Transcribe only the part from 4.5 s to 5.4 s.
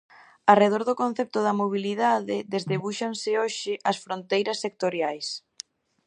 sectoriais.